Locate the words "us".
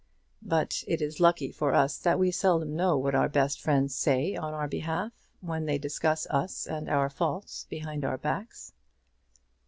1.75-1.99, 6.31-6.65